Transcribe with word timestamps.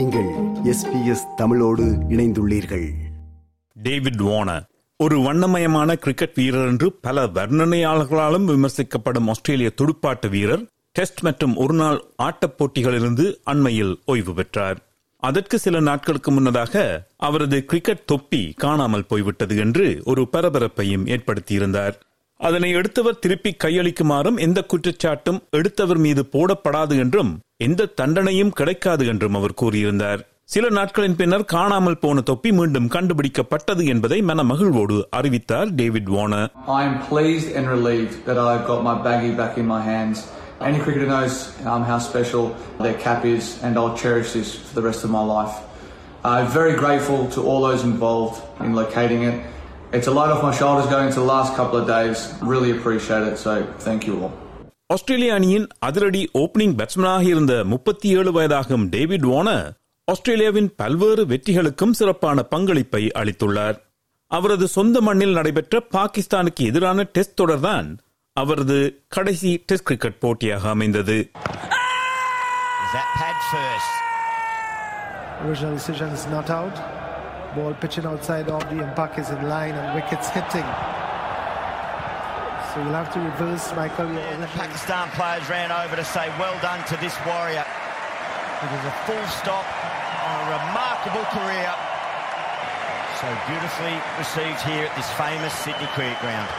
நீங்கள் 0.00 0.28
எஸ்பிஎஸ் 0.64 1.34
தமிழோடு 1.36 1.84
இணைந்துள்ளீர்கள். 1.84 2.90
டேவிட் 3.72 4.16
வார்னர் 4.16 4.66
ஒரு 4.96 5.20
வண்ணமயமான 5.20 5.94
கிரிக்கெட் 5.94 6.34
வீரர் 6.34 6.66
என்று 6.66 6.92
பல 6.92 7.26
வர்ணனையாளர்களாலும் 7.26 8.46
விமர்சிக்கப்படும் 8.46 9.28
ஆஸ்திரேலிய 9.28 9.72
துடுப்பாட்ட 9.76 10.28
வீரர் 10.28 10.66
டெஸ்ட் 10.92 11.20
மற்றும் 11.20 11.56
ஒருநாள் 11.56 12.04
ஆட்டப் 12.22 12.54
போட்டிகளிலிருந்து 12.58 13.34
அண்மையில் 13.44 13.98
ஓய்வு 14.06 14.34
பெற்றார். 14.34 14.78
அதற்கு 15.16 15.58
சில 15.58 15.80
நாட்களுக்கு 15.80 16.30
முன்னதாக 16.30 17.06
அவரது 17.16 17.64
கிரிக்கெட் 17.64 18.06
தொப்பி 18.06 18.54
காணாமல் 18.56 19.06
போய்விட்டது 19.06 19.56
என்று 19.56 20.02
ஒரு 20.04 20.28
பரபரப்பையும் 20.28 21.06
ஏற்படுத்தியிருந்தார். 21.06 21.94
அதனை 22.36 22.70
எடுத்தவர் 22.70 23.18
திருப்பி 23.18 23.56
கையளிக்குமாறும் 23.64 24.40
எந்த 24.40 24.66
குற்றச்சாட்டும் 24.66 25.40
எடுத்தவர் 25.50 25.98
மீது 25.98 26.28
போடப்படாது 26.32 26.98
என்றும் 26.98 27.38
எந்த 27.59 27.91
தண்டனையும் 28.01 28.55
கிடைக்காது 28.59 29.03
என்றும் 29.13 29.37
அவர் 29.39 29.59
கூறியிருந்தார் 29.61 30.21
சில 30.53 30.65
நாட்களின் 30.69 31.15
பின்னர் 31.15 31.45
காணாமல் 31.53 31.99
போன 31.99 32.21
தொப்பி 32.21 32.49
மீண்டும் 32.51 32.89
கண்டுபிடிக்கப்பட்டது 32.95 33.83
என்பதை 33.93 34.19
மன 34.21 34.43
மகிழ்வோடு 34.43 34.97
அறிவித்தார் 35.19 35.69
David 35.79 36.11
Warner 36.15 36.49
I 36.79 36.81
am 36.89 36.95
pleased 37.11 37.49
and 37.57 37.67
relieved 37.77 38.15
that 38.27 38.39
I've 38.49 38.65
got 38.71 38.81
my 38.89 38.95
baggie 39.07 39.35
back 39.41 39.55
in 39.57 39.67
my 39.67 39.81
hands. 39.91 40.19
Any 40.61 40.79
cricketer 40.79 41.07
knows 41.07 41.33
um, 41.71 41.83
how 41.83 41.97
special 41.99 42.43
their 42.79 42.97
cap 43.05 43.25
is, 43.25 43.45
and 43.63 43.73
I'll 43.79 43.97
cherish 43.97 44.29
this 44.37 44.51
for 44.67 44.73
the 44.73 44.85
rest 44.89 45.03
of 45.03 45.09
my 45.09 45.25
life. 45.31 45.55
I'm 46.25 46.47
very 46.51 46.75
grateful 46.75 47.19
to 47.35 47.41
all 47.47 47.61
those 47.61 47.83
involved 47.83 48.37
in 48.65 48.73
locating 48.73 49.23
it. 49.23 49.35
It's 49.91 50.07
a 50.07 50.15
load 50.19 50.29
off 50.29 50.41
my 50.41 50.55
shoulders 50.61 50.87
going 50.87 51.07
into 51.07 51.19
the 51.19 51.31
last 51.35 51.51
couple 51.55 51.77
of 51.77 51.87
days. 51.87 52.19
Really 52.53 52.71
appreciate 52.71 53.23
it, 53.23 53.37
so 53.37 53.53
thank 53.79 54.07
you 54.07 54.15
all. 54.21 54.33
ஆஸ்திரேலிய 54.90 55.34
அணியின் 55.34 55.66
அதிரடி 55.80 56.22
opening 56.34 56.74
பேட்ஸ்மேனாக 56.78 57.26
இருந்த 57.32 57.54
முப்பத்தி 57.64 58.08
ஏழு 58.18 58.30
வயதாகும் 58.36 58.86
David 58.94 59.26
Warner 59.30 59.66
ஆஸ்திரேலியாவின் 60.08 60.70
பல்வேறு 60.76 61.24
வெற்றிகளுக்கும் 61.32 61.96
சிறப்பான 61.98 62.42
பங்களிப்பை 62.52 63.02
அளித்துள்ளார் 63.20 63.78
அவரது 64.30 64.66
சொந்த 64.68 64.96
மண்ணில் 65.00 65.36
நடைபெற்ற 65.38 65.82
பாகிஸ்தானுக்கு 65.94 66.64
எதிரான 66.70 67.06
டெஸ்ட் 67.14 67.38
தொடர்தான் 67.40 67.88
அவரது 68.36 68.78
கடைசி 69.08 69.52
டெஸ்ட் 69.66 69.88
கிரிக்கெட் 69.90 70.22
போட்டியாக 70.24 70.68
அமைந்தது 70.70 71.18
Is 72.84 72.94
that 72.94 73.10
pad 73.16 73.36
first? 73.50 73.90
Original 75.42 75.74
decision 75.74 76.08
is 76.10 76.24
not 76.26 76.48
out. 76.52 76.76
Ball 77.54 77.74
pitching 77.74 78.06
outside 78.06 78.48
of 78.50 78.62
the 78.70 78.78
impact 78.80 79.18
is 79.18 79.30
in 79.30 79.42
line 79.48 79.74
and 79.74 79.88
wickets 79.94 80.28
hitting. 80.30 80.68
So 82.70 82.80
you'll 82.80 82.92
have 82.94 83.12
to 83.14 83.20
reverse, 83.22 83.66
Michael. 83.74 84.06
And 84.24 84.40
the 84.40 84.52
Pakistan 84.54 85.08
players 85.10 85.48
ran 85.48 85.70
over 85.72 85.96
to 85.96 86.04
say 86.06 86.26
well 86.38 86.56
done 86.60 86.82
to 86.86 86.96
this 86.96 87.16
warrior. 87.26 87.66
It 88.64 88.70
is 88.78 88.84
a 88.86 88.94
full 89.06 89.26
stop 89.32 89.66
on 90.22 90.36
a 90.38 90.46
remarkable 90.56 91.26
career. 91.34 91.72
So 93.20 93.26
beautifully 93.46 93.96
received 94.18 94.60
here 94.62 94.84
at 94.86 94.94
this 94.96 95.10
famous 95.14 95.54
Sydney 95.62 95.88
Cricket 95.94 96.20
Ground. 96.24 96.50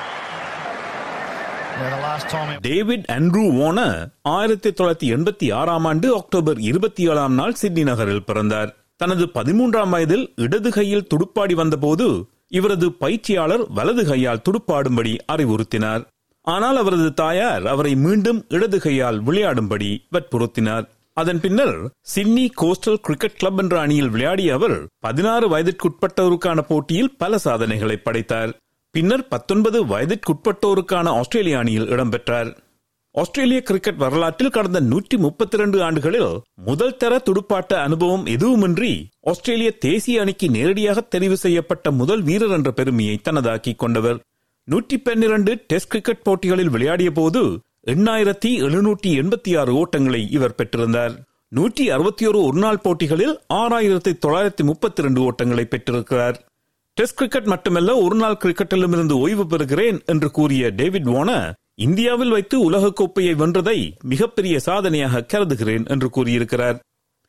Yeah, 1.73 1.89
the 1.95 2.01
last 2.03 2.25
time 2.29 2.49
it 2.51 2.59
David 2.67 3.05
Andrew 3.15 3.43
Warner 3.59 3.97
ஆயிரத்தி 4.33 4.69
தொள்ளாயிரத்தி 4.77 5.07
எண்பத்தி 5.15 5.47
ஆறாம் 5.59 5.87
ஆண்டு 5.91 6.07
October 6.17 6.59
இருபத்தி 6.69 7.03
ஏழாம் 7.11 7.35
நாள் 7.39 7.57
Sydney 7.61 7.83
நகரில் 7.89 8.27
பிறந்தார் 8.29 8.71
தனது 9.03 9.25
பதிமூன்றாம் 9.37 9.93
வயதில் 9.95 10.25
இடது 10.45 10.69
கையில் 10.77 11.07
துடுப்பாடி 11.11 11.55
வந்தபோது 11.61 12.07
இவரது 12.51 12.87
பயிற்சியாளர் 13.01 13.63
வலது 13.69 14.03
கையால் 14.05 14.41
துடுப்பாடும்படி 14.45 15.13
அறிவுறுத்தினார். 15.31 16.03
ஆனால் 16.47 16.77
அவரது 16.77 17.09
தாயார் 17.13 17.67
அவரை 17.67 17.93
மீண்டும் 17.95 18.39
இடது 18.49 18.79
கையால் 18.79 19.19
விளையாடும்படி 19.23 19.91
வற்புறுத்தினார். 20.13 20.85
அதன் 21.17 21.39
பின்னர் 21.39 21.75
சிட்னி 22.01 22.45
கோஸ்டல் 22.61 23.01
கிரிக்கெட் 23.01 23.37
கிளப் 23.37 23.59
என்ற 23.59 23.75
அணியில் 23.79 24.09
விளையாடிய 24.09 24.53
அவர் 24.53 24.77
பதினாறு 24.99 25.47
வயதிற்குட்பட்டோருக்கான 25.53 26.59
போட்டியில் 26.61 27.15
பல 27.17 27.37
சாதனைகளை 27.37 27.97
படைத்தார். 27.97 28.51
பின்னர் 28.95 29.27
பத்தொன்பது 29.27 29.79
வயதிற்குட்பட்டோருக்கான 29.85 31.07
ஆஸ்திரேலிய 31.19 31.57
அணியில் 31.57 31.89
இடம்பெற்றார் 31.89 32.51
ஆஸ்திரேலிய 33.15 33.61
கிரிக்கெட் 33.61 33.97
வரலாற்றில் 33.97 34.49
கடந்த 34.49 34.79
நூற்றி 34.79 35.17
முப்பத்தி 35.17 35.55
இரண்டு 35.57 35.83
ஆண்டுகளில் 35.83 36.29
முதல் 36.65 36.95
தர 36.97 37.13
துடுப்பாட்ட 37.17 37.71
அனுபவம் 37.73 38.25
எதுவுமின்றி 38.25 38.91
ஆஸ்திரேலிய 39.21 39.71
தேசிய 39.77 40.21
அணிக்கு 40.21 40.47
நேரடியாக 40.49 41.01
தெரிவு 41.15 41.33
செய்யப்பட்ட 41.33 41.91
முதல் 41.91 42.21
வீரர் 42.21 42.49
என்ற 42.49 42.71
பெருமையை 42.71 43.19
தனதாக்கிக் 43.23 43.75
கொண்டவர். 43.75 44.19
நூற்றி 44.67 44.97
பன்னிரண்டு 44.97 45.53
டெஸ்ட் 45.67 45.89
கிரிக்கெட் 45.89 46.23
போட்டிகளில் 46.23 46.69
விளையாடிய 46.69 47.11
போது 47.11 47.41
எண்ணாயிரத்தி 47.87 48.51
எழுநூற்றி 48.67 49.11
எண்பத்தி 49.21 49.53
ஆறு 49.59 49.73
ஓட்டங்களை 49.73 50.21
இவர் 50.29 50.57
பெற்றிருந்தார். 50.57 51.13
நூற்றி 51.47 51.89
அறுபத்தி 51.89 52.25
ஒரு 52.25 52.41
ஒருநாள் 52.43 52.83
போட்டிகளில் 52.83 53.35
ஆறாயிரத்தி 53.53 54.13
தொள்ளாயிரத்தி 54.25 54.63
முப்பத்தி 54.63 55.01
இரண்டு 55.01 55.21
ஓட்டங்களை 55.21 55.65
பெற்றிருக்கிறார். 55.65 56.37
டெஸ்ட் 56.97 57.17
கிரிக்கெட் 57.17 57.45
மட்டுமல்ல 57.45 57.91
ஒருநாள் 57.97 58.41
கிரிக்கெட்டிலும் 58.43 58.95
இருந்து 58.97 59.17
ஓய்வு 59.17 59.43
பெறுகிறேன் 59.43 59.99
என்று 60.05 60.31
கூறிய 60.31 60.69
டேவிட் 60.69 61.09
வார்னர் 61.15 61.49
இந்தியாவில் 61.75 62.29
வைத்து 62.29 62.71
உலகக்கோப்பையை 62.71 63.35
வென்றதை 63.35 63.91
மிகப்பெரிய 64.03 64.59
சாதனையாக 64.59 65.23
கருதுகிறேன் 65.23 65.85
என்று 65.87 66.09
கூறியிருக்கிறார். 66.09 66.79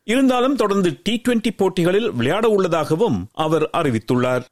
இருந்தாலும் 0.04 0.56
தொடர்ந்து 0.56 1.00
டி 1.02 1.22
டுவெண்டி 1.28 1.50
போட்டிகளில் 1.56 2.10
விளையாட 2.10 2.48
உள்ளதாகவும் 2.48 3.28
அவர் 3.32 3.70
அறிவித்துள்ளார். 3.72 4.42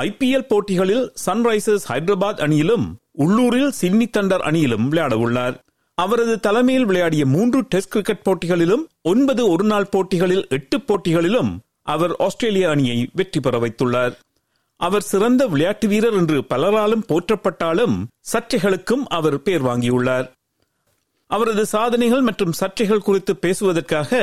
ஐபிஎல் 0.00 0.48
போட்டிகளில் 0.48 1.12
சன்ரைசர்ஸ் 1.26 1.86
ஹைதராபாத் 1.88 2.40
அணியிலும் 2.40 2.86
உள்ளூரில் 3.12 3.70
சிட்னி 3.70 4.04
தண்டர் 4.04 4.44
அணியிலும் 4.48 4.88
விளையாட 4.88 5.18
உள்ளார். 5.18 5.58
அவரது 5.94 6.40
தலைமையில் 6.40 6.84
விளையாடிய 6.84 7.26
மூன்று 7.26 7.60
டெஸ்ட் 7.68 7.90
கிரிக்கெட் 7.90 8.22
போட்டிகளிலும் 8.22 8.84
ஒன்பது 9.02 9.48
ஒருநாள் 9.48 9.90
போட்டிகளில் 9.90 10.46
எட்டு 10.48 10.80
போட்டிகளிலும் 10.80 11.58
அவர் 11.82 12.16
ஆஸ்திரேலிய 12.18 12.68
அணியை 12.68 13.08
வெற்றி 13.12 13.40
பெற 13.40 13.58
வைத்துள்ளார். 13.58 14.12
அவர் 14.86 15.08
சிறந்த 15.08 15.42
விளையாட்டு 15.52 15.86
வீரர் 15.88 16.14
என்று 16.18 16.38
பலராலும் 16.50 17.06
போற்றப்பட்டாலும் 17.10 17.96
சர்ச்சைகளுக்கும் 18.32 19.02
அவர் 19.16 19.36
பேர் 19.46 19.64
வாங்கியுள்ளார். 19.66 20.28
அவரது 21.30 21.64
சாதனைகள் 21.72 22.22
மற்றும் 22.28 22.54
சர்ச்சைகள் 22.60 23.04
குறித்து 23.08 23.32
பேசுவதற்காக 23.36 24.20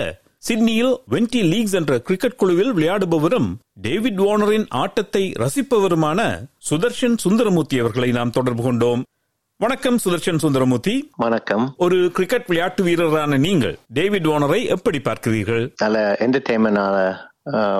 சிட்னியில் 0.47 0.93
வென்டி 1.13 1.41
லீக்ஸ் 1.51 1.75
என்ற 1.79 1.93
கிரிக்கெட் 2.07 2.39
குழுவில் 2.41 2.73
விளையாடுபவரும் 2.77 3.49
டேவிட் 3.85 4.19
வார்னரின் 4.23 4.67
ஆட்டத்தை 4.81 5.23
ரசிப்பவருமான 5.43 6.19
சுதர்ஷன் 6.69 7.17
சுந்தரமூர்த்தி 7.25 7.79
அவர்களை 7.83 8.09
நாம் 8.17 8.35
தொடர்பு 8.39 8.63
கொண்டோம். 8.63 9.03
வணக்கம் 9.59 9.97
சுதர்ஷன் 10.03 10.41
சுந்தரமூர்த்தி. 10.45 10.95
வணக்கம். 11.25 11.65
ஒரு 11.85 11.99
கிரிக்கெட் 12.17 12.49
விளையாட்டு 12.49 12.83
வீரரான 12.89 13.39
நீங்கள் 13.47 13.77
டேவிட் 13.99 14.27
வார்னரை 14.31 14.61
எப்படி 14.77 15.01
பார்க்கிறீர்கள்? 15.07 15.65
நல்ல 15.85 15.99
என்டர்டெயின்மெண்டான 16.25 16.97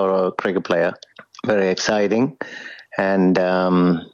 ஒரு 0.04 0.18
cricket 0.42 0.68
player 0.70 0.98
exciting 1.50 2.36
and 2.92 3.40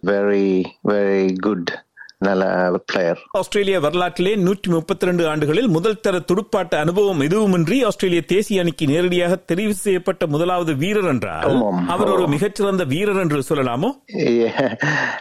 very 0.06 0.66
very 0.88 1.40
good 1.42 1.72
நல்ல 2.20 2.44
பிளேயர் 2.86 3.20
ஆஸ்திரேலிய 3.32 3.80
வரலாற்றிலே 3.80 4.36
நூற்றி 4.36 4.72
முப்பத்தி 4.72 5.06
ரெண்டு 5.06 5.28
ஆண்டுகளில் 5.28 5.68
முதல் 5.68 6.00
தர 6.00 6.20
துடுப்பாட்ட 6.20 6.76
அனுபவம் 6.76 7.22
எதுவுமின்றி 7.22 7.86
ஆஸ்திரேலிய 7.86 8.22
தேசிய 8.22 8.62
அணிக்கு 8.62 8.88
நேரடியாக 8.88 9.36
தெரிவு 9.36 9.72
செய்யப்பட்ட 9.72 10.28
முதலாவது 10.28 10.74
வீரர் 10.74 11.28
ஆமாம். 11.32 11.88
அவர் 11.88 12.08
ஒரு 12.10 12.28
மிகச்சிறந்த 12.28 12.84
வீரர் 12.84 13.18
என்று 13.18 13.44
சொல்லலாமோ? 13.50 13.90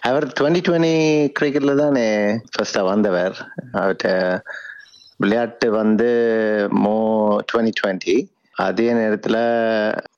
அவர் 0.01 0.27
டுவெண்ட்டி 0.41 0.63
டுவெண்ட்டி 0.69 0.95
கிரிக்கெட்ல 1.41 1.75
தானே 1.75 2.07
ஃபர்ஸ்டா 2.53 2.85
வந்தவர். 2.85 3.35
அவர்கிட்ட 3.73 4.43
விளையாட்டு 5.17 5.71
வந்து 5.71 6.09
மோ 6.85 6.95
டுவெண்ட்டி 7.53 7.73
டுவெண்ட்டி 7.83 8.17
அதே 8.63 8.89
நேரத்துல 8.95 9.37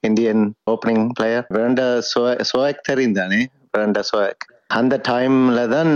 Indian 0.00 0.42
opening 0.70 1.04
player 1.12 1.46
Virender 1.54 1.86
Sehwag 2.50 2.86
தெரியும் 2.88 3.18
தானே? 3.18 3.40
விரண்டா 3.72 4.02
சோயக் 4.10 4.44
அந்த 4.70 4.94
டைம்ல 5.08 5.60
தான் 5.68 5.92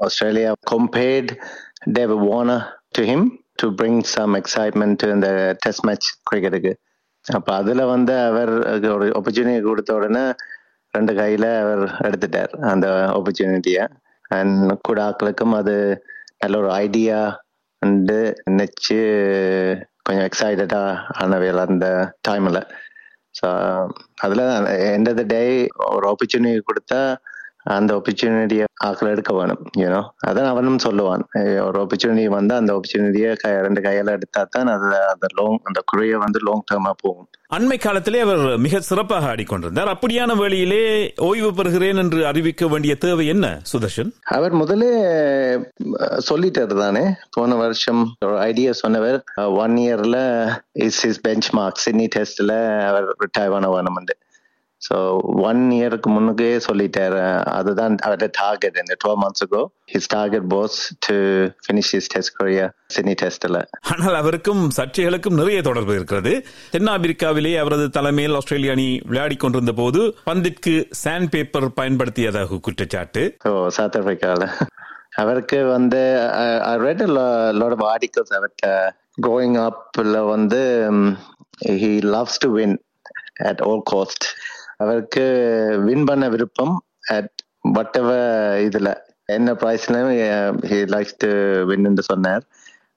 Australia 0.00 0.50
compared 0.70 1.32
Dave 1.96 2.14
Warner 2.24 2.64
to 2.96 3.02
him 3.04 3.26
to 3.60 3.68
bring 3.78 4.02
some 4.12 4.34
excitement 4.36 5.04
இந்த 5.08 5.28
டெஸ்ட் 5.62 5.86
மேட்ச் 5.86 6.08
கிரிக்கெட்டுக்கு 6.22 6.72
அப்ப 7.24 7.48
அதுல 7.54 7.84
வந்து 7.92 8.14
அவர் 8.26 8.52
ஒரு 8.92 9.06
ஆப்பர்ச்சுனிட்டி 9.18 9.62
கொடுத்த 9.64 9.92
உடனே 9.94 10.24
ரெண்டு 10.94 11.12
கையில 11.14 11.46
அவர் 11.62 11.84
எடுத்துட்டார் 12.04 12.52
அந்த 12.68 12.86
ஆப்பர்ச்சுனிட்டிய 13.16 13.78
அண்ட் 14.30 14.72
கூட 14.82 14.98
ஆக்களுக்கும் 15.08 15.56
அது 15.58 15.74
நல்ல 16.42 16.56
ஒரு 16.58 16.70
ஐடியா 16.84 17.18
வந்து 17.82 18.18
நினைச்சு 18.48 19.00
கொஞ்சம் 20.06 20.26
எக்ஸைட்டடா 20.26 20.82
ஆனவையில் 21.16 21.62
அந்த 21.64 21.86
டைம்ல 22.28 22.58
ஸோ 23.34 23.48
அதுல 24.20 24.42
எண்ட் 24.92 25.08
ஆஃப் 25.08 25.18
த 25.20 25.24
டே 25.28 25.40
ஒரு 25.88 26.06
ஆப்பர்ச்சுனிட்டி 26.08 26.62
கொடுத்தா 26.68 27.00
அந்த 27.66 27.94
opportunity 27.94 28.58
ஆக்கள் 28.84 29.08
எடுக்க 29.08 29.34
வேணும் 29.34 29.62
யூனோ 29.76 30.00
அதான் 30.26 30.46
அவனும் 30.46 30.78
சொல்லுவான். 30.84 31.22
ஒரு 31.66 31.78
opportunity 31.82 32.28
வந்தா 32.28 32.56
அந்த 32.56 32.72
கை 33.36 33.52
ரெண்டு 33.60 33.80
கையால 33.80 34.08
எடுத்தா 34.08 34.46
தான் 34.50 34.66
அது 34.66 34.88
அந்த 35.08 35.26
லோங் 35.36 35.58
அந்த 35.62 35.82
குறைய 35.84 36.18
வந்து 36.18 36.38
லாங் 36.42 36.64
டேர்மா 36.72 36.90
போகும். 36.96 37.28
அண்மை 37.56 37.78
காலத்திலே 37.78 38.20
அவர் 38.20 38.58
மிக 38.58 38.80
சிறப்பாக 38.80 39.34
ஆடிக்கொண்டிருந்தார். 39.34 39.90
அப்படியான 39.94 40.36
வேளையிலே 40.36 40.80
ஓய்வு 41.16 41.50
பெறுகிறேன் 41.52 41.96
என்று 41.96 42.26
அறிவிக்க 42.26 42.66
வேண்டிய 42.66 42.94
தேவை 42.96 43.26
என்ன 43.26 43.60
சுதர்ஷன்? 43.72 44.10
அவர் 44.28 44.54
முதல்ல 44.54 44.84
அஹ், 45.98 46.20
சொல்லிட்டாரு 46.30 46.78
தானே. 46.78 47.04
போன 47.30 47.54
வருஷம் 47.54 48.16
ஒரு 48.24 48.38
ஐடியா 48.40 48.72
சொன்னவர் 48.72 49.18
ஒன் 49.56 49.76
இயர்ல 49.76 50.18
is 50.72 51.04
is 51.04 51.20
bench 51.20 51.50
mark 51.50 51.82
Sydney 51.84 52.08
டெஸ்ட்ல 52.16 52.52
அவர் 52.86 53.16
ரிட்டையர் 53.18 53.50
பண்ண 53.50 53.68
வேணும்னு 53.68 54.14
ஸோ 54.86 54.96
ஒன் 55.48 55.60
இயருக்கு 55.76 56.08
முன்னுக்கே 56.14 56.50
சொல்லிட்டாரு. 56.66 57.20
அதுதான் 57.58 57.94
அவரோட 58.04 58.26
டார்கெட் 58.40 58.76
இந்த 58.82 58.94
twelve 59.02 59.20
months 59.22 59.44
ago 59.46 59.62
his 59.92 60.08
target 60.14 60.46
was 60.54 60.78
to 61.06 61.16
finish 61.64 61.90
his 61.94 62.10
test 62.14 62.34
career 62.38 62.66
Sydney 62.94 63.14
டெஸ்ட்ல 63.22 63.60
ஆனால் 63.92 64.18
அவருக்கும் 64.20 64.62
சர்ச்சைகளுக்கும் 64.78 65.38
நிறைய 65.40 65.60
தொடர்பு 65.68 65.92
இருக்கிறது. 65.98 66.32
தென்னாப்பிரிக்காவிலே 66.74 67.54
அவரது 67.62 67.86
தலைமையில் 67.98 68.36
ஆஸ்திரேலிய 68.40 68.76
அணி 68.76 68.88
விளையாடிக் 69.10 69.42
கொண்டிருந்த 69.44 69.74
போது 69.82 70.02
பந்திற்கு 70.30 70.74
சாண்ட் 71.02 71.30
பேப்பர் 71.34 71.68
பயன்படுத்தியதாக 71.80 72.60
குற்றச்சாட்டு. 72.68 73.24
ஓ 73.50 73.52
சவுத் 73.78 73.98
ஆப்பிரிக்காவில் 74.00 74.48
அவருக்கு 75.22 75.58
வந்து 75.74 76.00
ரெட் 76.86 77.04
லாட் 77.60 77.76
ஆஃப் 77.76 77.86
ஆர்டிகல்ஸ் 77.92 78.34
அவர்கிட்ட 78.38 78.70
க்ரோயிங் 79.26 79.56
அப்ல 79.68 80.16
வந்து 80.34 80.60
he 81.82 81.92
loves 82.14 82.40
to 82.44 82.50
win 82.58 82.74
at 83.50 83.62
all 83.68 83.82
cost 83.92 84.26
அவருக்கு 84.80 85.24
வின் 85.86 86.04
பண்ண 86.04 86.24
விருப்பம் 86.28 86.74
அட் 87.16 87.32
வட் 87.76 87.96
எவர் 87.96 88.26
இதுல 88.66 88.88
என்ன 89.26 89.52
ப்ரைஸ்லயும் 89.52 90.10
ஹி 90.70 90.78
லைக்ஸ் 90.94 91.18
டு 91.18 91.30
வின்னு 91.70 92.04
சொன்னார். 92.10 92.42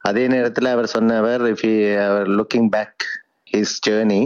அதே 0.02 0.24
நேரத்தில் 0.28 0.74
அவர் 0.74 0.88
சொன்னவர் 0.88 1.42
இஃப் 1.48 1.64
அவர் 2.08 2.28
லுக்கிங் 2.40 2.70
பேக் 2.70 3.06
ஹிஸ் 3.54 3.80
ஜேர்னி 3.88 4.22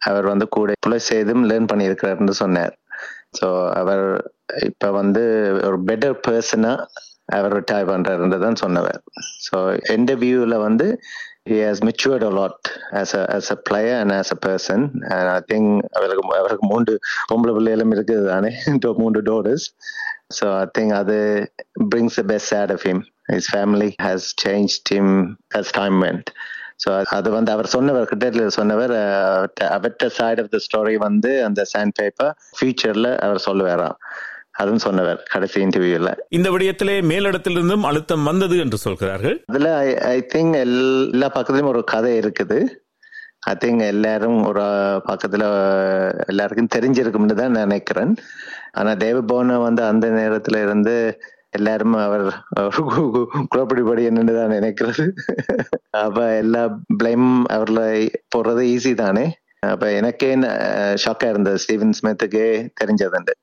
அவர் 0.00 0.26
வந்து 0.26 0.46
கூட 0.48 0.72
புலஸ் 0.80 1.10
செய்தும் 1.12 1.44
லேர்ன் 1.50 1.70
பண்ணியிருக்கிறாருன்னு 1.72 2.34
சொன்னார். 2.42 2.74
ஸோ 3.40 3.46
அவர் 3.72 4.04
இப்ப 4.68 4.90
வந்து 4.90 5.22
ஒரு 5.66 5.78
பெட்டர் 5.88 6.16
பர்சனா 6.26 6.72
அவர் 7.28 7.52
ரிட்டையர் 7.58 7.90
பண்ணுறாருன்றதான் 7.90 8.60
சொன்னவர். 8.62 8.98
ஸோ 9.46 9.56
எந்த 9.94 10.14
வியூவில் 10.14 10.56
வந்து 10.58 10.86
he 11.45 11.57
has 11.59 11.83
matured 11.83 12.23
a 12.23 12.29
lot 12.29 12.55
as 12.91 13.13
a 13.13 13.23
as 13.37 13.51
a 13.51 13.55
player 13.67 13.95
and 14.01 14.11
as 14.11 14.31
a 14.31 14.39
person 14.47 14.79
and 15.15 15.27
I 15.37 15.41
think 15.49 15.65
அவருக்கு 15.97 16.23
அவருக்கு 16.39 16.67
மூன்று 16.71 16.93
பொம்பளை 17.31 17.53
பிள்ளைகளும் 17.57 17.93
இருக்குது 17.97 18.25
தானே 18.31 18.51
மூன்று 19.03 19.21
daughters 19.31 19.63
so 20.37 20.45
I 20.63 20.67
think 20.77 20.91
அது 21.01 21.17
brings 21.93 22.13
the 22.15 22.27
best 22.33 22.51
out 22.61 22.71
of 22.77 22.83
him 22.89 22.99
his 23.35 23.47
family 23.57 23.89
has 24.07 24.21
changed 24.43 24.83
him 24.95 25.07
as 25.59 25.67
time 25.79 25.97
went 26.07 26.29
so 26.83 26.89
அது 27.17 27.29
வந்து 27.35 27.51
அவர் 27.51 27.67
சொன்னவர் 27.73 28.09
கிட்ட 28.09 28.47
சொன்னவர் 28.57 28.93
அவர்கிட்ட 29.75 30.07
சைட் 30.17 30.39
ஆஃப் 30.41 30.49
த 30.55 30.59
ஸ்டோரி 30.65 30.95
வந்து 31.05 31.31
அந்த 31.47 31.61
சாண்ட் 31.73 31.95
பேப்பர் 31.99 32.33
ஃபியூச்சர்ல 32.57 33.09
அவர் 33.25 33.45
சொல்லுவாராம் 33.45 33.95
அதுவும் 34.60 34.82
சொன்னவர் 34.84 35.20
கடைசி 35.32 35.58
இன்டர்வியூல 35.64 36.12
இந்த 36.36 36.48
விடயத்திலே 36.54 36.94
மேலிடத்திலிருந்தும் 37.10 37.88
அழுத்தம் 37.90 38.28
வந்தது 38.30 38.56
என்று 38.64 38.78
சொல்கிறார்கள். 38.84 39.36
அதுல 39.52 39.72
ஐ 40.12 40.18
திங்க் 40.34 40.56
எல்லா 40.66 41.28
பக்கத்துலயும் 41.34 41.72
ஒரு 41.72 41.82
கதை 41.94 42.12
இருக்குது. 42.20 42.58
ஐ 43.50 43.54
திங்க் 43.64 43.82
எல்லாரும் 43.94 44.38
ஒரு 44.48 44.64
பக்கத்துல 45.10 45.44
எல்லாருக்கும் 46.32 46.72
தெரிஞ்சிருக்கும்னு 46.76 47.36
தான் 47.42 47.60
நினைக்கிறேன். 47.62 48.14
ஆனா 48.78 48.90
தேவபவன 49.04 49.58
வந்து 49.66 49.82
அந்த 49.90 50.06
நேரத்துல 50.20 50.62
இருந்து 50.66 50.96
எல்லாரும் 51.58 51.94
அவர் 52.06 52.24
குழப்படிப்படி 53.52 54.02
என்னன்னு 54.08 54.34
தான் 54.36 54.52
நினைக்கிறது. 54.56 55.04
அப்ப 56.02 56.18
எல்லா 56.42 56.62
பிளைம் 57.00 57.30
அவர்ல 57.56 57.80
போடுறது 58.34 58.64
ஈஸி 58.74 58.92
தானே? 59.04 59.24
அப்ப 59.70 59.88
எனக்கே 60.00 60.28
ஷாக்கா 61.04 61.28
இருந்தது. 61.32 61.60
ஸ்டீவன் 61.64 61.96
ஸ்மித்துக்கே 61.98 62.46
தெரிஞ்சதுண்டு. 62.80 63.34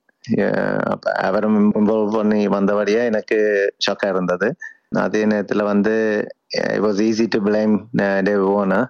அவரும் 1.28 1.60
இன்வால்வ் 1.80 2.18
பண்ணி 2.18 2.42
வந்தபடியா 2.48 3.02
எனக்கு 3.12 3.38
ஷாக்கா 3.86 4.08
இருந்தது. 4.10 4.48
அதே 5.06 5.22
நேரத்துல 5.26 5.64
வந்து 5.64 5.94
it 6.76 6.84
was 6.86 7.02
easy 7.08 7.26
to 7.30 7.40
blame 7.48 7.76
டே 8.28 8.36
ஓனா 8.54 8.82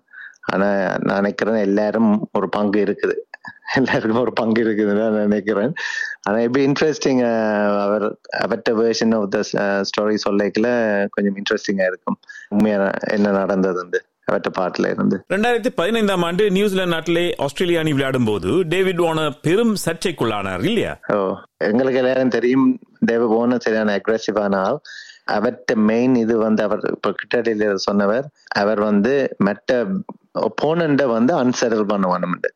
ஆனா 0.54 0.68
நான் 1.06 1.20
நினைக்கிறேன் 1.22 1.64
எல்லாரும் 1.68 2.12
ஒரு 2.38 2.48
பங்கு 2.50 2.80
இருக்குது. 2.86 3.16
எல்லாருக்கும் 3.76 4.22
ஒரு 4.26 4.34
பங்கு 4.34 4.60
இருக்குதுன்னு 4.64 5.06
நான் 5.06 5.26
நினைக்கிறேன். 5.28 5.72
ஆனா 6.28 6.38
எப்படி 6.40 6.62
இன்ட்ரெஸ்டிங் 6.68 7.22
அவர் 7.86 8.06
அவர்கிட்ட 8.44 8.72
வேர்ஷன் 8.82 9.14
ஆஃப் 9.18 9.32
த 9.36 9.40
ஸ்டோரி 9.90 10.18
சொல்லிக்கல 10.28 10.70
கொஞ்சம் 11.16 11.38
இன்ட்ரெஸ்டிங்கா 11.40 11.88
இருக்கும். 11.92 12.18
உண்மையா 12.50 12.78
என்ன 13.16 13.34
நடந்தது 13.42 13.78
வந்து 13.84 14.00
அவற்ற 14.28 14.50
பாட்டுல 14.56 14.90
இருந்து. 14.94 15.18
ரெண்டாயிரத்தி 15.34 15.70
பதினைந்தாம் 15.78 16.24
ஆண்டு 16.28 16.46
நியூசிலாந்து 16.56 16.94
நாட்டிலே 16.94 17.24
ஆஸ்திரேலியா 17.46 17.82
அணி 17.82 17.92
விளையாடும் 17.94 18.28
போது 18.30 18.50
டேவிட் 18.72 19.02
வார்னர் 19.04 19.36
பெரும் 19.46 19.74
சர்ச்சைக்குள்ளானார் 19.84 20.64
இல்லையா? 20.70 20.94
ஓ 21.14 21.20
எங்களுக்கு 21.68 22.00
எல்லாரும் 22.02 22.34
தெரியும் 22.36 22.66
தேவ 23.08 23.28
போன 23.32 23.60
சரியான 23.60 23.96
அக்ரெசிவான 23.98 24.60
ஆள் 24.64 24.80
அவர்கிட்ட 25.30 25.74
மெயின் 25.88 26.14
இது 26.20 26.36
வந்து 26.44 26.62
அவர் 26.68 26.84
இப்ப 26.92 27.10
கிட்டடியில 27.20 27.72
சொன்னவர் 27.86 28.26
அவர் 28.56 28.82
வந்து 28.84 29.14
மற்ற 29.48 29.72
ஒப்போனண்ட 30.42 31.04
வந்து 31.12 31.34
அன்செட்டில் 31.40 31.90
பண்ண 31.90 32.08
வேணும்ண்டு 32.12 32.50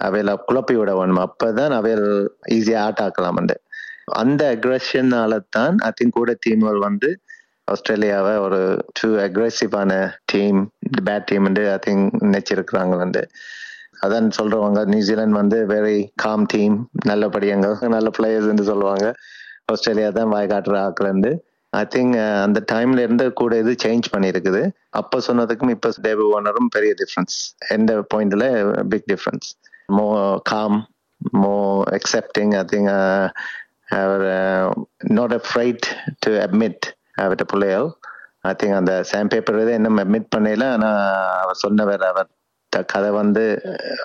அவையில 0.00 0.32
குழப்பி 0.44 0.74
விட 0.76 0.92
வேணும் 0.98 1.22
அப்பதான் 1.24 1.74
அவையில் 1.78 2.08
ஈஸியா 2.54 2.82
ஆட் 2.86 3.02
ஆக்கலாம் 3.06 3.40
அந்த 4.20 4.42
அக்ரெஷனால 4.52 5.34
தான் 5.56 5.74
ஐ 5.82 5.90
திங்க் 5.98 6.18
கூட 6.18 6.32
டீம்கள் 6.44 6.80
வந்து 6.86 7.08
ஆஸ்திரேலியாவை 7.70 8.34
ஒரு 8.44 8.60
too 8.98 9.08
அக்ரெசிவான 9.24 9.92
team 10.32 10.60
bad 11.00 11.26
team 11.26 11.46
I 11.66 11.76
think 11.86 12.06
நினைச்சிருக்கிறாங்க 12.26 13.22
அதான் 14.04 14.28
சொல்றவங்க 14.36 14.80
நியூசிலாந்து 14.92 15.38
வந்து 15.38 15.58
வெரி 15.72 15.98
காம் 16.22 16.44
டீம் 16.52 16.76
நல்லபடியாங்க 17.08 17.66
நல்ல 17.94 18.08
பிளேயர்ஸ் 18.16 18.70
சொல்லுவாங்க. 18.70 19.06
ஆஸ்திரேலியா 19.72 20.10
தான் 20.10 20.30
வாய் 20.30 20.50
காட்டுற 20.52 20.76
ஆக்கலந்து 20.86 21.30
ஐ 21.72 21.82
திங்க் 21.90 22.14
அந்த 22.44 22.60
டைம்ல 22.72 23.02
இருந்து 23.04 23.24
கூட 23.40 23.56
இது 23.56 23.72
சேஞ்ச் 23.84 24.06
பண்ணியிருக்குது 24.14 24.62
அப்ப 25.00 25.20
சொன்னதுக்கும் 25.26 25.74
இப்ப 25.76 25.90
டேவி 26.06 26.24
ஓனரும் 26.30 26.70
பெரிய 26.76 26.92
டிஃபரன்ஸ் 27.00 27.36
எந்த 27.76 27.92
பாயிண்ட்ல 28.14 28.46
big 28.92 29.06
difference 29.06 29.48
more 29.92 30.06
calm 30.44 30.78
more 31.38 31.54
accepting 31.98 32.54
I 32.54 32.64
think 32.72 32.90
not 35.14 35.34
afraid 35.46 35.86
to 36.20 36.32
admit 36.40 36.86
அவர்கிட்ட 37.22 37.46
பிள்ளைகள் 37.52 37.88
ஐ 38.50 38.52
திங்க் 38.60 38.80
அந்த 38.80 38.92
சாம் 39.12 39.32
பேப்பர் 39.32 39.62
இதை 39.62 39.78
இன்னும் 39.80 40.02
அட்மிட் 40.02 40.34
பண்ணல 40.36 40.66
ஆனா 40.74 40.90
அவர் 41.44 41.64
சொன்னவர் 41.64 42.04
அவர் 42.10 42.30
கதை 42.92 43.08
வந்து 43.18 43.42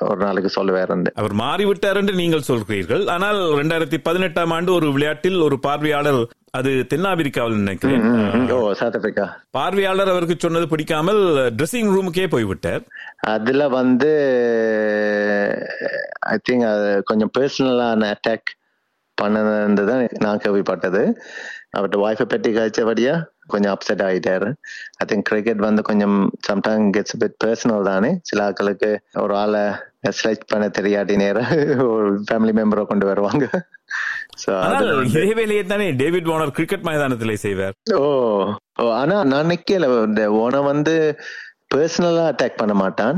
ஒரு 0.05 0.19
நாளைக்கு 0.25 0.49
சொல்லுவார் 0.55 0.91
அவர் 1.21 1.33
மாறிவிட்டார் 1.41 1.97
என்று 1.99 2.13
நீங்கள் 2.21 2.47
சொல்கிறீர்கள். 2.47 3.03
ஆனால் 3.15 3.39
இரண்டாயிரத்தி 3.55 3.97
பதினெட்டாம் 4.07 4.53
ஆண்டு 4.55 4.71
ஒரு 4.77 4.87
விளையாட்டில் 4.95 5.37
ஒரு 5.47 5.57
பார்வையாளர் 5.65 6.19
அது 6.57 6.71
தென்னாப்பிரிக்காவில் 6.91 7.61
நினைக்கிறேன். 7.61 8.03
ஓ 8.55 8.57
சவுத் 8.79 8.97
ஆப்பிரிக்கா 8.97 9.25
பார்வையாளர் 9.57 10.11
அவருக்கு 10.13 10.37
சொன்னது 10.45 10.67
பிடிக்காமல் 10.73 11.21
ட்ரெஸ்ஸிங் 11.57 11.91
ரூமுக்கே 11.95 12.27
போய்விட்டார். 12.35 12.83
அதுல 13.35 13.67
வந்து 13.79 14.11
ஐ 16.33 16.37
திங்க் 16.49 16.67
அது 16.73 16.89
கொஞ்சம் 17.11 17.33
பர்சனலான 17.37 18.11
அட்டாக் 18.15 18.55
பண்ணது 19.17 19.83
தான் 19.91 20.03
நான் 20.25 20.43
கேள்விப்பட்டது. 20.45 21.03
அவர்கிட்ட 21.75 22.03
ஒய்ஃபை 22.05 22.25
பற்றி 22.33 22.49
கழிச்சபடியா 22.57 23.15
கொஞ்சம் 23.53 23.73
அப்செட் 23.75 24.03
ஆகிட்டாரு 24.07 24.49
ஐ 25.01 25.05
திங்க் 25.09 25.27
கிரிக்கெட் 25.29 25.61
வந்து 25.67 25.81
கொஞ்சம் 25.89 26.17
சம்டைம் 26.47 26.85
கெட்ஸ் 26.95 27.17
பிட் 27.23 27.37
பர்சனல் 27.43 27.89
தானே? 27.89 28.09
சில 28.29 28.39
ஆட்களுக்கு 28.47 28.89
ஒரு 29.23 29.33
ஆளை 29.41 29.63
செலக்ட் 30.19 30.49
பண்ண 30.51 30.65
தெரியாட்டி 30.77 31.15
நேரம் 31.23 31.51
ஒரு 31.95 32.09
ஃபேமிலி 32.27 32.53
மெம்பரை 32.59 32.83
கொண்டு 32.91 33.05
வருவாங்க. 33.11 33.45
இதே 35.09 35.31
வேலையை 35.39 35.63
தானே 35.65 35.87
டேவிட் 36.01 36.29
வார்னர் 36.29 36.55
கிரிக்கெட் 36.57 36.87
மைதானத்திலே 36.87 37.37
செய்வார். 37.45 37.75
ஓ 37.97 38.03
ஆனா 39.01 39.17
நான் 39.33 39.51
நிக்கல. 39.53 39.87
ஓன 40.41 40.63
வந்து 40.71 40.95
பர்சனலா 41.73 42.25
அட்டாக் 42.31 42.59
பண்ண 42.59 42.73
மாட்டான். 42.81 43.17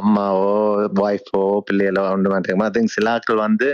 அம்மாவோ 0.00 0.50
ஒய்ஃபோ 1.04 1.40
பிள்ளைகளோ 1.68 2.02
ஒன்று 2.16 2.32
மாட்டேங்க 2.32 2.66
ஐ 2.68 2.72
திங்க் 2.76 2.96
சில 2.96 3.10
ஆட்கள் 3.14 3.46
வந்து 3.46 3.68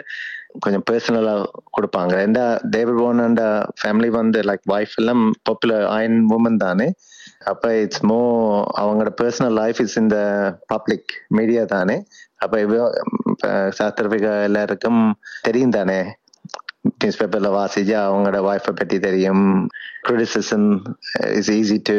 கொஞ்சம் 0.61 0.85
பர்சனலா 0.91 1.35
கொடுப்பாங்க. 1.77 2.15
எந்த 2.21 2.41
டேவிட் 2.71 3.01
ஓனண்ட 3.01 3.43
ஃபேமிலி 3.81 4.09
வந்து 4.09 4.41
லைக் 4.43 4.67
ஒய்ஃப் 4.75 4.97
எல்லாம் 4.97 5.33
பாப்புலர் 5.43 5.85
ஆயின் 5.97 6.19
உமன் 6.37 6.57
தானே. 6.57 6.89
அப்ப 7.45 7.79
இட்ஸ் 7.79 8.05
மோ 8.05 8.19
அவங்களோட 8.81 9.13
பர்சனல் 9.23 9.57
லைஃப் 9.61 9.81
இஸ் 9.81 9.99
இந்த 9.99 10.19
பப்ளிக் 10.67 11.13
மீடியா 11.29 11.65
தானே. 11.65 11.97
அப்ப 12.37 12.61
இவ்வளோ 12.61 12.85
ஆப்பிரிக்கா 13.87 14.43
எல்லாருக்கும் 14.43 15.03
தெரியும் 15.43 15.71
தானே. 15.71 16.01
நியூஸ் 16.85 17.19
பேப்பர்ல 17.21 17.49
வாசிச்சு 17.57 17.95
அவங்களோட 18.07 18.39
ஒய்ஃபை 18.51 18.73
பற்றி 18.73 18.99
தெரியும். 18.99 19.69
Criticism 20.07 20.69
is 21.39 21.51
easy 21.51 21.79
to 21.83 21.97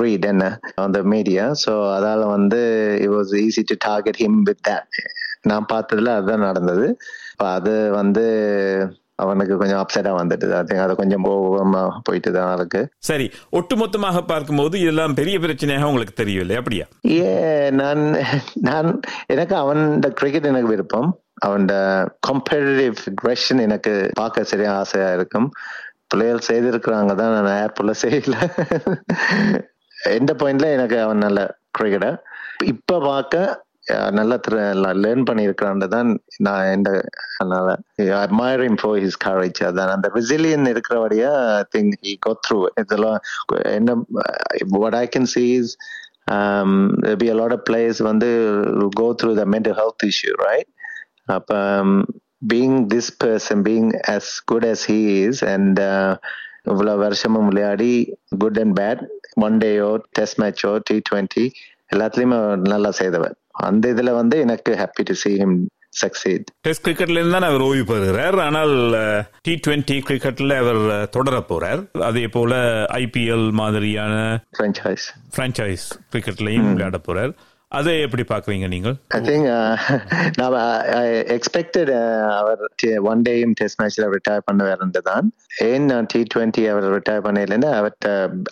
read 0.00 0.24
என்ன 0.24 0.58
அந்த 0.74 1.02
மீடியா 1.02 1.44
ஸோ 1.64 1.72
அதால 1.96 2.26
வந்து 2.26 2.60
it 3.00 3.08
was 3.08 3.32
easy 3.46 3.62
to 3.66 3.74
target 3.88 4.16
him 4.16 4.42
with 4.42 4.62
that 4.68 4.96
நான் 5.42 5.66
பார்த்ததுல 5.72 6.14
அதுதான் 6.16 6.46
நடந்தது. 6.48 6.98
அது 7.36 7.90
வந்து 7.90 8.24
அவனுக்கு 9.16 9.56
கொஞ்சம் 9.56 9.80
அப்செட்டா 9.80 10.12
வந்துட்டு 10.18 10.74
ஐ 10.74 10.78
அது 10.78 10.94
கொஞ்சம் 10.94 11.24
ஓவமா 11.24 11.90
போயிட்டு 12.02 12.32
தான் 12.32 12.48
அவருக்கு 12.48 12.88
சரி 12.98 13.30
ஒட்டுமொத்தமாக 13.52 14.20
பார்க்கும்போது 14.26 14.78
இதெல்லாம் 14.78 15.14
பெரிய 15.14 15.38
பிரச்சனையாக 15.38 15.82
உங்களுக்கு 15.82 16.14
தெரியவில்லை 16.16 16.56
அப்படியா? 16.56 16.86
ஏ 17.06 17.70
நான் 17.70 18.02
நான் 18.60 19.00
எனக்கு 19.26 19.54
அவன் 19.56 20.00
கிரிக்கெட் 20.00 20.44
எனக்கு 20.44 20.68
விருப்பம். 20.68 21.18
அவன் 21.34 21.66
கம்பேரிட்டிவ் 22.26 22.96
அக்ரெஷன் 23.12 23.60
எனக்கு 23.60 24.10
பார்க்க 24.14 24.44
சரியா 24.44 24.72
ஆசையா 24.74 25.12
இருக்கும். 25.12 25.50
பிள்ளைகள் 26.08 26.46
செய்திருக்கிறாங்க 26.48 27.14
தான் 27.14 27.42
நான் 27.46 27.66
ஏர்போர்ட்ல 27.66 27.94
செய்யல. 28.02 28.36
எந்த 30.18 30.32
பாயிண்ட்ல 30.32 30.72
எனக்கு 30.72 31.00
அவன் 31.00 31.18
நல்ல 31.18 31.56
கிரிக்கெட்டர் 31.78 32.16
இப்ப 32.64 33.00
பார்க்க 33.00 33.62
நல்லா 34.18 34.36
லேர்ன் 34.94 35.24
பண்ணியிருக்கிறான் 35.28 35.82
தான் 35.94 36.10
நான் 36.38 36.70
எந்த 36.74 36.90
அதனால 37.38 37.68
அட்மயரிங் 38.22 38.78
ஃபார் 38.80 39.00
ஹிஸ் 39.04 39.18
கரேஜ் 39.26 39.60
அதான் 39.64 39.94
அந்த 39.96 40.10
resilience 40.16 40.68
I 40.68 40.74
think 41.76 41.94
he 42.04 42.14
go 42.26 42.32
through 42.46 42.58
இதெல்லாம் 42.82 43.18
என்ன 43.72 43.96
what 44.78 44.94
I 44.94 45.06
can 45.06 45.30
see 45.34 45.48
is 45.56 45.68
um, 46.30 46.72
there'll 47.20 47.42
வந்து 48.02 48.30
go 49.00 49.08
through 49.22 49.32
the 49.40 49.44
mental 49.54 49.76
health 49.80 50.06
issue 50.12 50.32
right 50.46 50.70
அப்போ 51.26 51.58
being 52.52 52.78
this 52.94 53.12
person 53.24 53.62
being 53.68 53.90
as 54.14 54.32
good 54.52 54.66
as 54.72 54.84
he 54.92 55.00
is 55.26 55.42
and 55.44 55.80
இவ்வளோ 55.80 56.72
இவ்வளவு 56.72 57.02
வருஷமும் 57.04 57.48
விளையாடி 57.50 57.92
குட் 58.38 58.58
அண்ட் 58.58 58.74
பேட் 58.80 59.02
ஒன் 59.46 59.56
டேயோ 59.58 59.88
test 60.18 60.38
மேட்சோ 60.42 60.72
டி 60.88 60.96
டுவெண்ட்டி 61.10 61.44
எல்லாத்துலயுமே 61.94 62.38
நல்லா 62.72 62.90
செய்தவர். 63.00 63.34
அந்த 63.68 63.92
இதுல 63.94 64.12
வந்து 64.20 64.36
எனக்கு 64.46 64.72
happy 64.82 65.02
to 65.08 65.14
see 65.22 65.36
him 65.44 65.54
succeed. 66.02 66.44
Test 66.66 66.86
கிரிக்கெட்ல 66.86 67.18
இருந்து 67.18 67.36
தான் 67.36 67.48
அவர் 67.48 67.60
ஓய்வு 67.60 67.84
பெறுகிறார். 67.90 68.36
ஆனால் 68.46 68.72
டி 69.46 69.52
டுவெண்டி 69.66 69.96
கிரிக்கெட்ல 70.08 70.54
அவர் 70.62 71.08
தொடர 71.16 71.36
போறார். 71.50 71.82
அதே 72.08 72.24
போல 72.36 72.54
ஐபிஎல் 73.02 73.46
மாதிரியான 73.60 74.14
franchise. 74.58 75.04
பிரான்ச்சைஸ் 75.36 75.86
கிரிக்கெட்லயும் 76.14 76.70
விளையாட 76.70 77.00
போறார். 77.08 77.34
அதை 77.72 77.92
எப்படி 78.00 78.24
பாக்குறீங்க 78.30 78.66
நீங்கள்? 78.68 78.96
ஐ 79.16 79.18
திங்க் 79.20 79.46
நான் 80.38 80.56
எக்ஸ்பெக்டட் 81.36 81.90
அவர் 82.38 82.60
ஒன் 83.10 83.22
டேயும் 83.22 83.54
டெஸ்ட் 83.60 83.78
மேட்ச்ல 83.80 84.06
ரிட்டையர் 84.14 84.46
பண்ணுவார் 84.50 85.02
தான். 85.10 85.26
ஏன் 85.64 85.86
நான் 85.86 86.08
டி 86.12 86.20
டுவெண்ட்டி 86.34 86.62
அவர் 86.68 86.86
ரிட்டையர் 86.96 87.26
பண்ணலன்னா 87.26 87.70
அவர்கிட்ட 87.80 88.10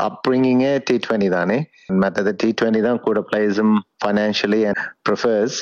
அப்ரிங்கிங்கே 0.08 0.72
டி 0.88 0.96
டுவெண்ட்டி 1.06 1.28
தானே. 1.28 1.58
மற்றது 2.02 2.32
டி 2.34 2.54
டுவெண்ட்டி 2.60 2.80
தான் 2.80 3.00
கூட 3.00 3.20
பிளேஸும் 3.30 3.74
financially 4.04 4.62
and 4.68 4.82
prefers 5.08 5.58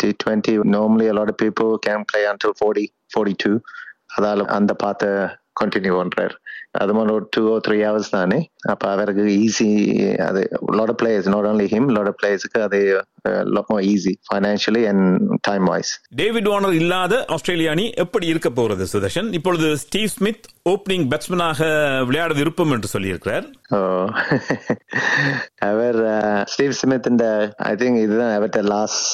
T 0.00 0.10
twenty 0.24 0.54
normally 0.76 1.08
a lot 1.12 1.34
people 1.42 1.70
game 1.78 2.04
play 2.04 2.22
can 2.22 2.38
forty 2.58 2.84
until 2.84 2.86
40 2.86 2.86
42 3.16 3.58
அதால 4.16 4.44
அந்த 4.52 4.72
பார்த்த 4.74 5.04
கண்டினியூ 5.60 5.94
பண்றாரு. 6.00 6.34
அது 6.82 6.92
மாதிரி 6.96 7.12
ஒரு 7.14 7.24
டூ 7.34 7.42
ஓ 7.54 7.56
த்ரீ 7.66 7.78
ஹவர்ஸ் 7.86 8.12
தானே. 8.18 8.38
அப்ப 8.72 8.84
அவருக்கு 8.90 9.24
ஈஸி 9.44 9.66
அது 10.26 10.42
lot 10.78 10.92
players 11.00 11.28
not 11.34 11.48
only 11.48 11.66
him 11.72 11.88
lot 11.96 12.10
பிளேயர்ஸுக்கு 12.20 12.60
அது 12.66 12.78
easy 13.90 14.12
financially 14.28 14.82
and 14.90 15.34
time 15.48 15.64
wise 15.72 15.90
David 16.20 16.48
Warner 16.52 16.78
இல்லாத 16.80 17.18
ஆஸ்திரேலிய 17.34 17.74
அணி 17.74 17.86
எப்படி 18.04 18.26
இருக்க 18.32 18.50
போறது 18.58 18.86
சுதர்ஷன்? 18.94 19.28
இப்பொழுது 19.38 19.68
ஸ்டீவ் 19.84 20.12
ஸ்மித் 20.14 20.46
ஓப்பனிங் 20.70 21.06
பேட்ஸ்மேனாக 21.12 21.60
விளையாட 22.08 22.32
விருப்பம் 22.40 22.72
என்று 22.76 22.90
சொல்லியிருக்கிறார். 22.94 23.46
அவர் 25.70 26.00
ஸ்டீவ் 26.54 26.78
ஸ்மித் 26.80 27.10
இந்த 27.12 27.26
ஐ 27.70 27.74
திங்க் 27.82 28.00
இதுதான் 28.06 28.34
அவர்கிட்ட 28.36 28.62
லாஸ்ட் 28.74 29.04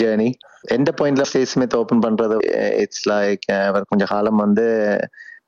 ஜேர்னி 0.00 0.28
எந்த 0.76 0.90
பாயிண்ட்ல 1.00 1.24
ஸ்டீவ் 1.30 1.52
ஸ்மித் 1.52 1.76
ஓபன் 1.80 2.04
பண்றது? 2.04 2.36
இட்ஸ் 2.82 3.06
லைக் 3.12 3.44
அவர் 3.68 3.88
கொஞ்சம் 3.90 4.12
காலம் 4.12 4.42
வந்து 4.44 4.66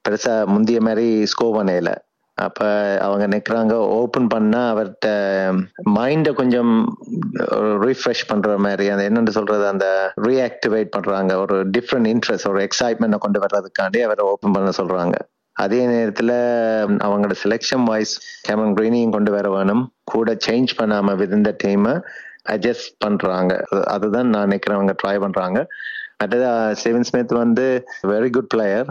பெருசா 0.06 0.34
முந்திய 0.54 0.80
மாதிரி 0.80 1.06
ஸ்கோ 1.32 1.46
பண்ணல 1.58 1.92
அப்ப 2.38 2.64
அவங்க 3.00 3.24
நிக்கிறாங்க 3.36 3.74
ஓபன் 3.98 4.26
பண்ணா 4.26 4.62
அவர்கிட்ட 4.72 5.08
மைண்ட 5.94 6.32
கொஞ்சம் 6.32 6.98
ரீஃப்ரெஷ் 7.84 8.28
பண்ற 8.28 8.58
மாதிரி 8.58 8.88
அந்த 8.88 9.04
என்னன்னு 9.10 9.28
சொல்றது 9.28 9.66
அந்த 9.66 9.86
ரீஆக்டிவேட் 10.26 10.90
பண்றாங்க. 10.96 11.38
ஒரு 11.38 11.56
டிஃப்ரெண்ட் 11.70 12.10
இன்ட்ரெஸ்ட் 12.12 12.48
ஒரு 12.48 12.68
எக்ஸைட்மெண்ட் 12.68 13.18
கொண்டு 13.18 13.40
வர்றதுக்காண்டி 13.40 14.00
அவரை 14.00 14.26
ஓபன் 14.32 14.52
பண்ண 14.52 14.70
சொல்றாங்க. 14.80 15.16
அதே 15.52 15.86
நேரத்துல 15.86 16.32
அவங்களோட 17.06 17.34
செலெக்ஷன் 17.44 17.84
வாய்ஸ் 17.84 18.14
கேமரன் 18.48 18.76
கிரீனியும் 18.78 19.16
கொண்டு 19.16 19.32
வர 19.32 19.48
வேணும். 19.50 19.84
கூட 20.04 20.36
சேஞ்ச் 20.46 20.72
பண்ணாம 20.80 21.16
வித் 21.16 21.56
டீம் 21.64 21.86
அட்ஜஸ்ட் 22.54 22.92
பண்றாங்க. 22.98 23.52
அதுதான் 23.86 24.28
நான் 24.28 24.46
நினைக்கிறேன் 24.48 24.78
அவங்க 24.78 24.94
ட்ரை 25.02 25.20
பண்றாங்க. 25.20 25.66
ஸ்டீவன் 26.80 27.06
ஸ்மித் 27.08 27.32
வந்து 27.42 27.64
வெரி 28.10 28.28
குட் 28.36 28.50
பிளேயர் 28.54 28.88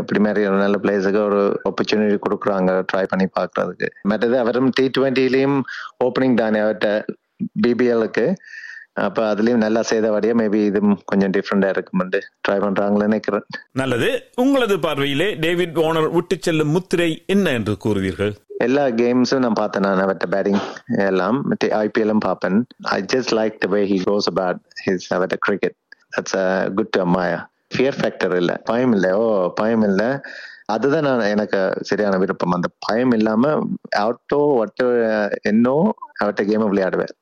இப்படி 0.00 0.20
மாதிரி 0.24 0.46
ஒரு 0.48 0.58
நல்ல 0.62 0.76
பிளேயர்ஸுக்கு 0.82 1.20
ஒரு 1.28 1.40
ஆப்பர்ச்சுனிட்டி 1.70 2.18
கொடுக்குறாங்க 2.26 2.72
ட்ரை 2.90 3.04
பண்ணி 3.12 3.26
பார்க்கறதுக்கு. 3.38 3.88
மற்றது 4.10 4.36
அவரும் 4.42 4.70
டி 4.78 4.84
டுவெண்ட்டிலையும் 4.98 5.58
ஓப்பனிங் 6.06 6.36
தானே 6.42 6.60
அவர்கிட்ட 6.64 6.90
பிபிஎலுக்கு 7.64 8.26
அப்ப 9.06 9.22
அதுலயும் 9.30 9.62
நல்லா 9.64 9.80
செய்தபடியா 9.88 10.34
மேபி 10.40 10.60
இதுவும் 10.68 10.98
கொஞ்சம் 11.04 11.32
டிஃப்ரெண்டா 11.36 11.70
இருக்குமெண்டு 11.74 12.18
ட்ரை 12.44 12.58
பண்றாங்களன்னு 12.64 13.08
நினைக்கிறேன். 13.08 13.44
நல்லது. 13.80 14.08
உங்களது 14.42 14.76
பார்வையிலே 14.86 15.28
டேவிட் 15.44 15.78
வார்னர் 15.80 16.08
விட்டு 16.16 16.36
செல்லும் 16.46 16.74
முத்திரை 16.76 17.10
என்ன 17.34 17.52
என்று 17.58 17.74
கூறுவீர்கள்? 17.86 18.32
எல்லா 18.66 18.84
கேம்ஸும் 19.00 19.44
நான் 19.46 19.58
பார்த்தேன் 19.60 19.84
நான் 19.86 20.02
அவர்கிட்ட 20.04 20.28
பேட்டிங் 20.36 20.62
எல்லாம் 21.08 21.38
ஐபிஎல்லும் 21.82 22.24
பார்ப்பேன். 22.28 22.58
I 22.96 22.98
just 23.14 23.34
like 23.40 23.58
the 23.64 23.68
way 23.74 23.82
he 23.92 23.98
goes 24.08 24.30
about 24.32 24.62
his 24.86 25.08
அவர்கிட்ட 25.16 25.38
கிரிக்கெட் 25.48 25.76
தட்ஸ் 26.16 26.74
குட் 26.74 26.88
டு 26.88 27.04
அம்மாயா 27.04 27.46
ஃபியர் 27.76 27.96
ஃபேக்டர் 28.00 28.36
இல்லை. 28.36 28.54
பயம் 28.64 28.92
இல்லை 28.92 29.12
ஓ 29.12 29.52
பயம் 29.54 29.82
இல்லை. 29.82 30.06
அதுதான் 30.64 31.02
நான் 31.02 31.20
எனக்கு 31.20 31.72
சரியான 31.80 32.16
விருப்பம். 32.16 32.50
அந்த 32.50 32.68
பயம் 32.78 33.10
இல்லாம 33.10 33.68
அவுட்டோ 33.96 34.62
ஒட்டோ 34.62 34.88
என்னோ 35.42 35.94
அவட்ட 36.24 36.44
கேம் 36.44 36.72
விளையாடுவேன். 36.72 37.14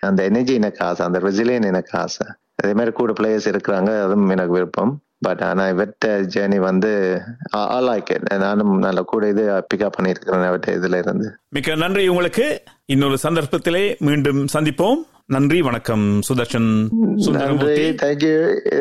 அந்த 0.00 0.22
எனர்ஜி 0.22 0.54
எனக்கு 0.54 0.84
ஆசை. 0.84 1.06
அந்த 1.06 1.18
ரெசிலியன் 1.18 1.64
எனக்கு 1.64 1.98
ஆசை. 1.98 2.26
அதே 2.54 2.72
மாதிரி 2.72 2.92
கூட 2.92 3.12
பிளேயர்ஸ் 3.12 3.54
இருக்கிறாங்க. 3.54 4.02
அதுவும் 4.02 4.28
எனக்கு 4.28 4.52
விருப்பம். 4.52 4.98
பட் 5.18 5.40
ஆனால் 5.40 5.74
இவர்கிட்ட 5.74 6.06
ஜேர்னி 6.06 6.56
வந்து 6.56 7.20
ஆல் 7.50 7.88
லைக் 7.88 8.38
நானும் 8.38 8.78
நல்ல 8.78 9.02
கூட 9.02 9.28
இது 9.28 9.66
பிக்கப் 9.74 9.92
பண்ணியிருக்கிறேன் 9.98 10.46
அவர்கிட்ட 10.48 10.66
இதுல 10.66 10.98
இருந்து. 10.98 11.36
மிக்க 11.48 11.74
நன்றி 11.74 12.08
உங்களுக்கு. 12.08 12.62
இன்னொரு 12.84 13.16
சந்தர்ப்பத்திலே 13.22 13.98
மீண்டும் 13.98 14.46
சந்திப்போம். 14.52 14.94
நன்றி 15.26 15.62
வணக்கம். 15.62 16.20
சுதர்ஷன் 16.28 16.88
நன்றி. 16.90 17.22
சுந்தரமூர்த்தி 17.22 17.90
தேங்க்யூ 17.90 18.34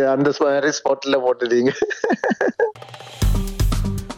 அந்த 0.05 0.33
மாதிரி 0.39 0.71
ஸ்பாட்ல 0.77 1.19
போட்டுட்டீங்க. 1.25 1.71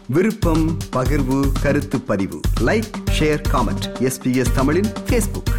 விருப்பம் 0.07 0.77
பகிர்வு 0.95 1.45
கருத்து 1.61 2.01
பதிவு. 2.01 2.39
லைக் 2.61 2.89
ஷேர் 3.19 3.41
காமெண்ட் 3.51 3.85
எஸ்பிஎஸ் 3.99 4.53
தமிழின் 4.55 4.89
ஃபேஸ்புக் 5.07 5.53